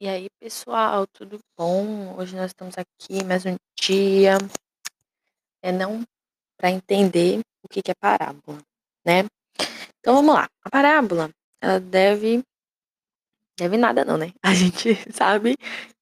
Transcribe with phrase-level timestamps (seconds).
[0.00, 2.16] E aí, pessoal, tudo bom?
[2.16, 4.38] Hoje nós estamos aqui mais um dia,
[5.62, 6.04] é não
[6.56, 8.60] para entender o que é parábola,
[9.04, 9.24] né?
[10.00, 10.48] Então vamos lá.
[10.64, 11.30] A parábola,
[11.62, 12.44] ela deve
[13.58, 14.32] deve nada não, né?
[14.42, 15.56] A gente sabe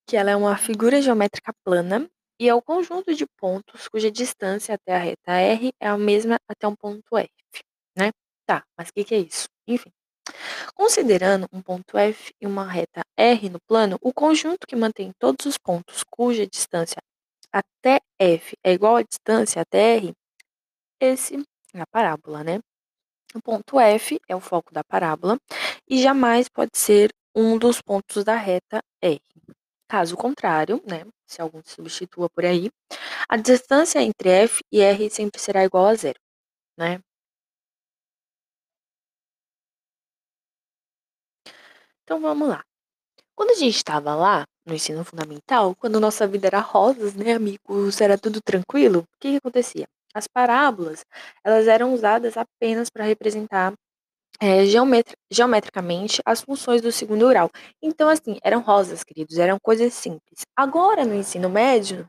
[0.06, 2.08] que ela é uma figura geométrica plana
[2.40, 6.38] e é o conjunto de pontos cuja distância até a reta R é a mesma
[6.48, 7.30] até um ponto F,
[7.96, 8.12] né?
[8.46, 9.48] Tá, mas o que que é isso?
[9.66, 9.90] Enfim,
[10.74, 15.46] Considerando um ponto F e uma reta R no plano, o conjunto que mantém todos
[15.46, 16.98] os pontos cuja distância
[17.52, 20.12] até F é igual à distância até R,
[21.00, 21.36] esse
[21.74, 22.60] é a parábola, né?
[23.34, 25.38] O ponto F é o foco da parábola
[25.88, 29.20] e jamais pode ser um dos pontos da reta R.
[29.88, 32.70] Caso contrário, né, se algum substitua por aí,
[33.28, 36.20] a distância entre F e R sempre será igual a zero,
[36.78, 37.00] né?
[42.06, 42.62] Então vamos lá.
[43.34, 48.00] Quando a gente estava lá no ensino fundamental, quando nossa vida era rosas, né, amigos,
[48.00, 49.88] era tudo tranquilo, o que, que acontecia?
[50.14, 51.04] As parábolas,
[51.44, 53.74] elas eram usadas apenas para representar
[54.40, 57.50] é, geometri geometricamente as funções do segundo grau.
[57.82, 60.42] Então, assim, eram rosas, queridos, eram coisas simples.
[60.56, 62.08] Agora, no ensino médio,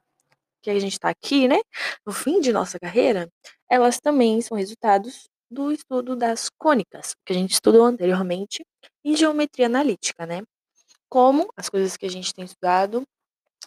[0.62, 1.60] que a gente está aqui, né,
[2.06, 3.28] no fim de nossa carreira,
[3.70, 8.66] elas também são resultados do estudo das cônicas, que a gente estudou anteriormente
[9.04, 10.44] em geometria analítica, né?
[11.10, 13.04] Como as coisas que a gente tem estudado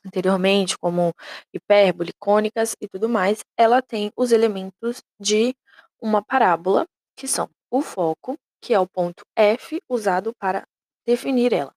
[0.05, 1.15] anteriormente, como
[1.53, 5.55] hipérbole, cônicas e tudo mais, ela tem os elementos de
[6.01, 6.87] uma parábola,
[7.17, 10.67] que são o foco, que é o ponto F usado para
[11.07, 11.73] definir ela.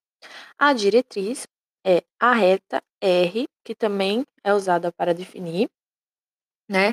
[0.58, 1.46] A diretriz
[1.86, 5.68] é a reta R, que também é usada para definir,
[6.68, 6.92] né?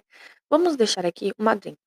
[0.49, 1.79] Vamos deixar aqui uma dentro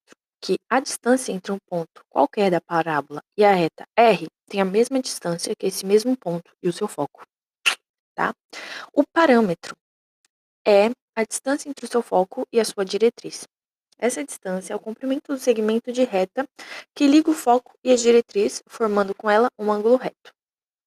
[0.44, 4.64] que a distância entre um ponto qualquer da parábola e a reta R tem a
[4.64, 7.22] mesma distância que esse mesmo ponto e o seu foco,
[8.14, 8.34] tá?
[8.92, 9.74] O parâmetro
[10.68, 13.48] é a distância entre o seu foco e a sua diretriz.
[13.98, 16.46] Essa distância é o comprimento do segmento de reta
[16.94, 20.30] que liga o foco e a diretriz, formando com ela um ângulo reto.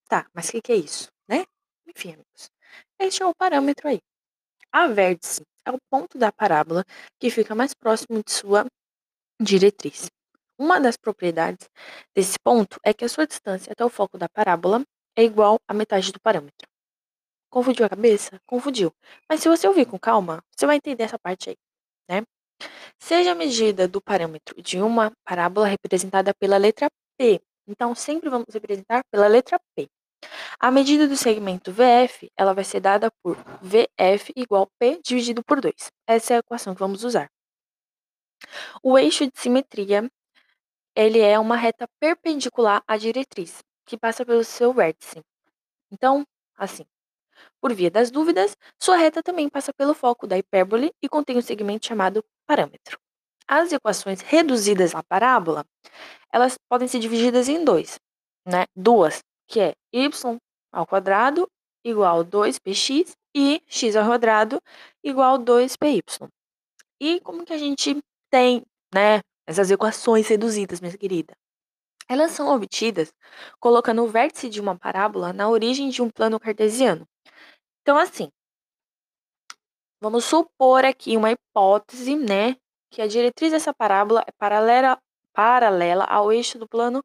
[0.07, 1.45] Tá, mas o que, que é isso, né?
[1.87, 2.51] Enfim, amigos,
[2.99, 3.99] este é o parâmetro aí.
[4.71, 6.85] A vértice é o ponto da parábola
[7.19, 8.67] que fica mais próximo de sua
[9.39, 10.09] diretriz.
[10.59, 11.69] Uma das propriedades
[12.15, 14.83] desse ponto é que a sua distância até o foco da parábola
[15.15, 16.67] é igual à metade do parâmetro.
[17.49, 18.39] Confundiu a cabeça?
[18.45, 18.91] Confundiu.
[19.29, 21.55] Mas se você ouvir com calma, você vai entender essa parte aí,
[22.09, 22.23] né?
[22.99, 27.39] Seja a medida do parâmetro de uma parábola representada pela letra P.
[27.67, 29.87] Então, sempre vamos representar pela letra P.
[30.59, 35.61] A medida do segmento VF, ela vai ser dada por VF igual P dividido por
[35.61, 35.73] 2.
[36.07, 37.29] Essa é a equação que vamos usar.
[38.83, 40.09] O eixo de simetria,
[40.95, 45.21] ele é uma reta perpendicular à diretriz, que passa pelo seu vértice.
[45.91, 46.25] Então,
[46.57, 46.85] assim,
[47.61, 51.41] por via das dúvidas, sua reta também passa pelo foco da hipérbole e contém um
[51.41, 52.99] segmento chamado parâmetro.
[53.47, 55.65] As equações reduzidas à parábola,
[56.31, 57.99] elas podem ser divididas em dois,
[58.45, 58.65] né?
[58.75, 60.39] Duas, que é y
[60.71, 61.47] ao quadrado
[61.83, 64.61] igual 2px e x ao quadrado
[65.03, 66.01] igual 2py.
[66.99, 71.35] E como que a gente tem, né, essas equações reduzidas, minha querida.
[72.09, 73.13] Elas são obtidas
[73.59, 77.05] colocando o vértice de uma parábola na origem de um plano cartesiano.
[77.81, 78.29] Então, assim,
[80.01, 82.55] vamos supor aqui uma hipótese, né,
[82.91, 84.97] que a diretriz dessa parábola é paralela,
[85.33, 87.03] paralela ao eixo do plano,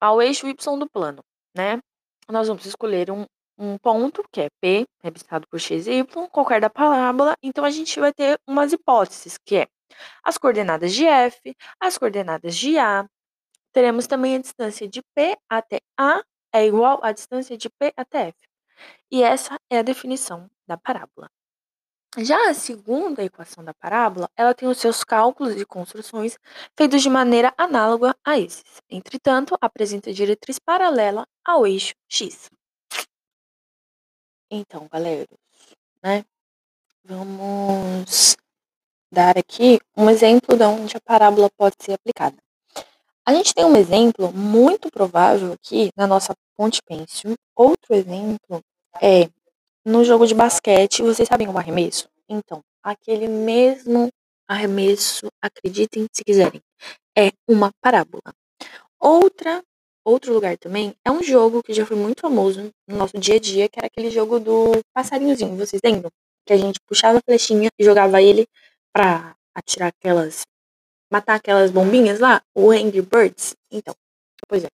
[0.00, 1.22] ao eixo y do plano,
[1.56, 1.80] né?
[2.28, 3.24] Nós vamos escolher um,
[3.58, 7.34] um ponto, que é P, representado por x e y, qualquer da parábola.
[7.42, 9.68] Então, a gente vai ter umas hipóteses, que é
[10.22, 13.08] as coordenadas de F, as coordenadas de A.
[13.72, 16.22] Teremos também a distância de P até A
[16.52, 18.38] é igual à distância de P até F.
[19.10, 21.30] E essa é a definição da parábola.
[22.18, 26.38] Já a segunda equação da parábola, ela tem os seus cálculos e construções
[26.74, 28.80] feitos de maneira análoga a esses.
[28.88, 32.50] Entretanto, apresenta diretriz paralela ao eixo x.
[34.50, 35.26] Então, galera,
[36.02, 36.24] né?
[37.04, 38.36] Vamos
[39.10, 42.36] dar aqui um exemplo de onde a parábola pode ser aplicada.
[43.26, 47.34] A gente tem um exemplo muito provável aqui na nossa ponte pêncil.
[47.56, 48.60] Outro exemplo
[49.02, 49.28] é
[49.84, 52.08] no jogo de basquete, vocês sabem o arremesso?
[52.28, 54.08] Então, aquele mesmo
[54.48, 56.62] arremesso, acreditem se quiserem,
[57.18, 58.32] é uma parábola.
[59.00, 59.62] Outra,
[60.10, 63.40] outro lugar também é um jogo que já foi muito famoso no nosso dia a
[63.40, 66.10] dia, que era aquele jogo do passarinhozinho, vocês lembram?
[66.46, 68.46] Que a gente puxava a flechinha e jogava ele
[68.92, 70.42] para atirar aquelas.
[71.12, 73.54] matar aquelas bombinhas lá, o Angry Birds.
[73.70, 73.94] Então,
[74.48, 74.64] pois é.